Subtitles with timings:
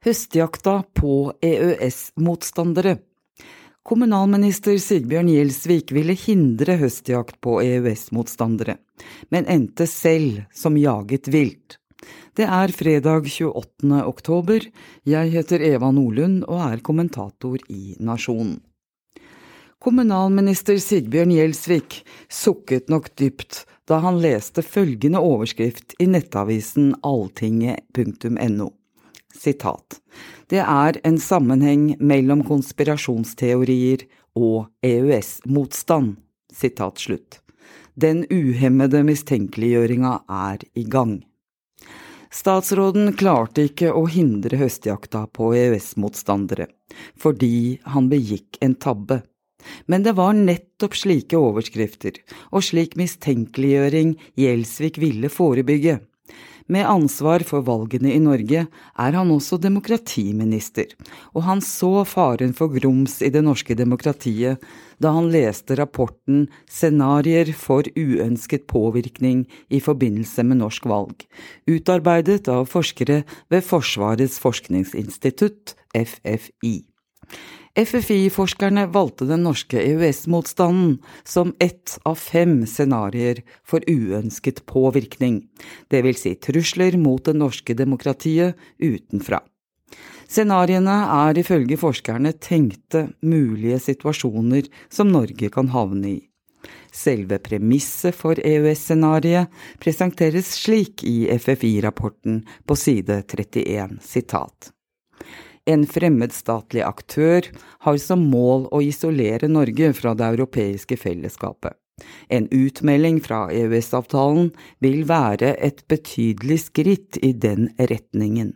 [0.00, 2.94] Høstjakta på EØS-motstandere.
[3.84, 8.78] Kommunalminister Sigbjørn Gjelsvik ville hindre høstjakt på EØS-motstandere,
[9.28, 11.76] men endte selv som jaget vilt.
[12.32, 14.00] Det er fredag 28.
[14.08, 14.64] oktober.
[15.04, 18.56] Jeg heter Eva Nordlund og er kommentator i Nasjonen.
[19.84, 22.00] Kommunalminister Sigbjørn Gjelsvik
[22.32, 28.72] sukket nok dypt da han leste følgende overskrift i nettavisen alltinget.no
[29.36, 30.00] sitat.
[30.50, 34.06] Det er en sammenheng mellom konspirasjonsteorier
[34.38, 36.16] og EØS-motstand.
[36.52, 37.40] Sitat slutt.
[37.94, 41.20] Den uhemmede mistenkeliggjøringa er i gang.
[42.30, 46.68] Statsråden klarte ikke å hindre høstjakta på EØS-motstandere,
[47.18, 49.20] fordi han begikk en tabbe.
[49.90, 52.20] Men det var nettopp slike overskrifter
[52.50, 55.98] og slik mistenkeliggjøring Gjelsvik ville forebygge.
[56.70, 60.92] Med ansvar for valgene i Norge er han også demokratiminister,
[61.34, 64.62] og han så faren for grums i det norske demokratiet
[65.02, 71.26] da han leste rapporten Scenarier for uønsket påvirkning i forbindelse med norsk valg,
[71.66, 76.89] utarbeidet av forskere ved Forsvarets forskningsinstitutt, FFI.
[77.78, 85.44] FFI-forskerne valgte den norske EØS-motstanden som ett av fem scenarioer for uønsket påvirkning,
[85.90, 89.38] vil si trusler mot det norske demokratiet utenfra.
[90.30, 96.18] Scenarioene er ifølge forskerne tenkte mulige situasjoner som Norge kan havne i.
[96.90, 99.50] Selve premisset for EØS-scenarioet
[99.82, 104.72] presenteres slik i FFI-rapporten på side 31, sitat.
[105.68, 107.46] En fremmedstatlig aktør
[107.84, 111.76] har som mål å isolere Norge fra det europeiske fellesskapet.
[112.32, 118.54] En utmelding fra EØS-avtalen vil være et betydelig skritt i den retningen.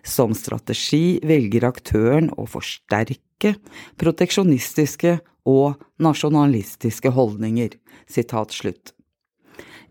[0.00, 3.56] Som strategi velger aktøren å forsterke
[4.00, 7.76] proteksjonistiske og nasjonalistiske holdninger.
[8.08, 8.95] Sitat slutt.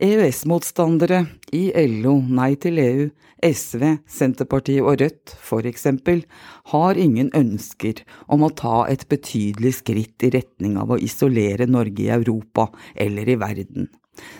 [0.03, 1.21] EØS-motstandere
[1.55, 3.03] i LO, Nei til EU,
[3.47, 5.35] SV, Senterpartiet og Rødt
[5.69, 6.25] eksempel,
[6.73, 12.03] har ingen ønsker om å ta et betydelig skritt i retning av å isolere Norge
[12.03, 13.87] i Europa eller i verden.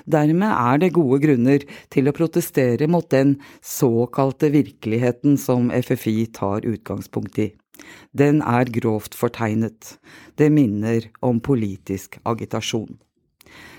[0.04, 6.68] Dermed er det gode grunner til å protestere mot den såkalte virkeligheten som FFI tar
[6.68, 7.54] utgangspunkt i.
[8.12, 9.96] Den er grovt fortegnet.
[10.36, 12.98] Det minner om politisk agitasjon.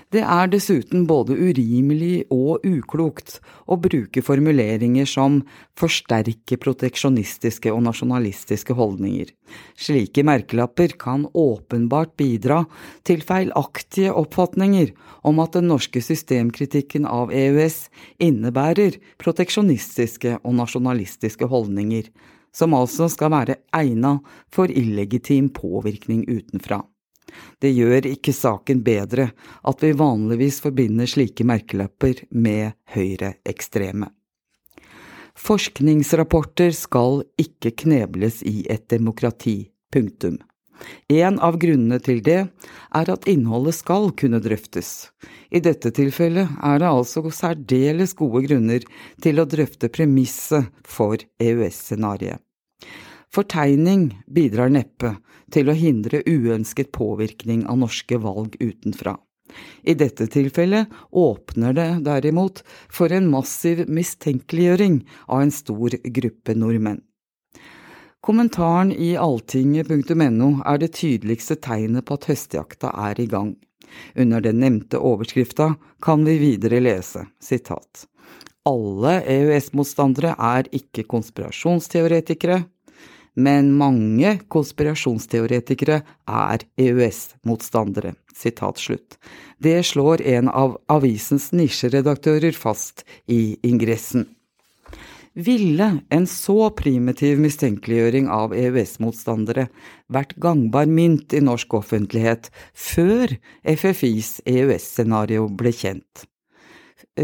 [0.07, 5.41] Det er dessuten både urimelig og uklokt å bruke formuleringer som
[5.75, 9.33] forsterke proteksjonistiske og nasjonalistiske holdninger.
[9.75, 12.61] Slike merkelapper kan åpenbart bidra
[13.03, 14.95] til feilaktige oppfatninger
[15.27, 17.83] om at den norske systemkritikken av EØS
[18.23, 22.07] innebærer proteksjonistiske og nasjonalistiske holdninger,
[22.55, 26.85] som altså skal være egna for illegitim påvirkning utenfra.
[27.61, 29.31] Det gjør ikke saken bedre
[29.67, 34.11] at vi vanligvis forbinder slike merkelapper med høyreekstreme.
[35.37, 39.69] Forskningsrapporter skal ikke knebles i et demokrati.
[39.93, 40.35] Punktum.
[41.07, 45.09] En av grunnene til det er at innholdet skal kunne drøftes.
[45.49, 48.83] I dette tilfellet er det altså særdeles gode grunner
[49.23, 52.43] til å drøfte premisset for EØS-scenarioet.
[53.33, 55.17] Fortegning bidrar neppe
[55.53, 59.17] til å hindre uønsket påvirkning av norske valg utenfra.
[59.83, 66.99] I dette tilfellet åpner det derimot for en massiv mistenkeliggjøring av en stor gruppe nordmenn.
[68.27, 73.53] Kommentaren i alltinget.no er det tydeligste tegnet på at høstjakta er i gang.
[74.19, 78.03] Under den nevnte overskrifta kan vi videre lese sitat.
[78.67, 82.65] Alle EØS-motstandere er ikke konspirasjonsteoretikere,
[83.37, 88.15] men mange konspirasjonsteoretikere er EØS-motstandere.
[89.57, 94.27] Det slår en av avisens nisjeredaktører fast i ingressen.
[95.37, 99.67] Ville en så primitiv mistenkeliggjøring av EØS-motstandere
[100.09, 106.25] vært gangbar mynt i norsk offentlighet før FFIs EØS-scenario ble kjent?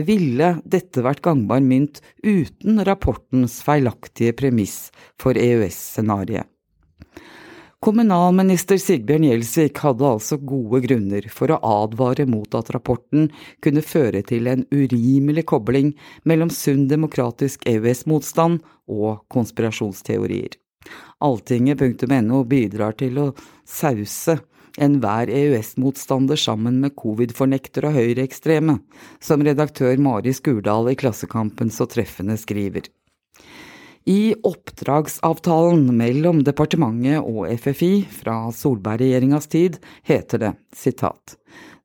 [0.07, 4.90] Ville dette vært gangbar mynt uten rapportens feilaktige premiss
[5.22, 6.50] for EØS-scenarioet.
[7.84, 13.25] Kommunalminister Sigbjørn Gjelsvik hadde altså gode grunner for å advare mot at rapporten
[13.66, 15.90] kunne føre til en urimelig kobling
[16.24, 20.56] mellom sunn demokratisk EØS-motstand og konspirasjonsteorier.
[21.28, 23.28] Alltinget.no bidrar til å
[23.68, 24.38] sause
[24.81, 28.80] enhver EØS-motstander sammen med covid-fornektere og høyreekstreme,
[29.22, 32.90] som redaktør Mari Skurdal i Klassekampen så treffende skriver.
[34.10, 41.38] I oppdragsavtalen mellom departementet og FFI fra Solberg-regjeringas tid heter det sitat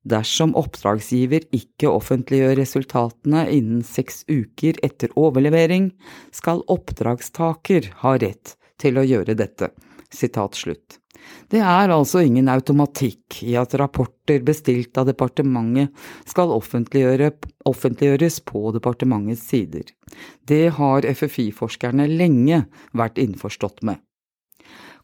[0.08, 5.90] Dersom oppdragsgiver ikke offentliggjør resultatene innen seks uker etter overlevering,
[6.32, 9.70] skal oppdragstaker ha rett til å gjøre dette.
[10.14, 10.98] Sitat slutt.
[11.48, 15.94] Det er altså ingen automatikk i at rapporter bestilt av departementet
[16.28, 17.30] skal offentliggjøre,
[17.68, 19.88] offentliggjøres på departementets sider.
[20.44, 24.02] Det har FFI-forskerne lenge vært innforstått med.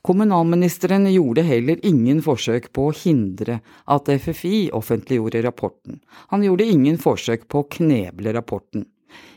[0.05, 6.03] Kommunalministeren gjorde heller ingen forsøk på å hindre at FFI offentliggjorde rapporten.
[6.29, 8.85] Han gjorde ingen forsøk på å kneble rapporten.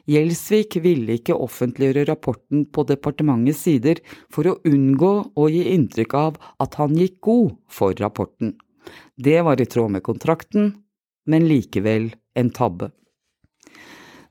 [0.07, 4.01] Gjelsvik ville ikke offentliggjøre rapporten på departementets sider
[4.33, 8.55] for å unngå å gi inntrykk av at han gikk god for rapporten.
[9.15, 10.71] Det var i tråd med kontrakten,
[11.27, 12.91] men likevel en tabbe.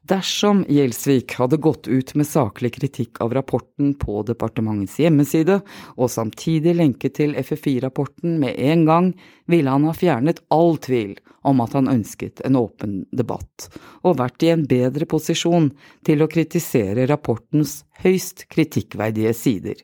[0.06, 5.58] Dersom Gjelsvik hadde gått ut med saklig kritikk av rapporten på departementets hjemmeside,
[5.98, 9.08] og samtidig lenket til FFI-rapporten med en gang,
[9.50, 11.16] ville han ha fjernet all tvil
[11.46, 13.68] om at han ønsket en åpen debatt,
[14.02, 15.70] og vært i en bedre posisjon
[16.06, 19.80] til å kritisere rapportens høyst kritikkverdige sider.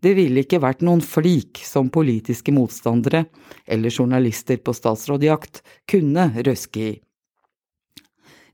[0.00, 3.24] Det ville ikke vært noen flik som politiske motstandere
[3.66, 6.94] eller journalister på statsrådjakt kunne røske i.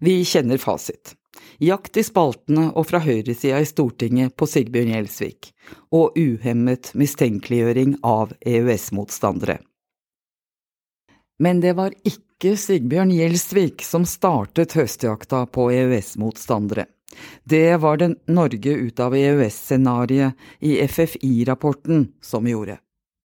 [0.04, 1.14] Vi kjenner fasit.
[1.62, 5.52] Jakt i spaltene og fra høyresida i Stortinget på Sigbjørn Gjelsvik,
[5.94, 9.60] og uhemmet mistenkeliggjøring av EØS-motstandere.
[11.38, 16.86] Men det var ikke Sigbjørn Gjelsvik som startet høstjakta på EØS-motstandere.
[17.44, 22.78] Det var det Norge ut av EØS-scenarioet i FFI-rapporten som gjorde.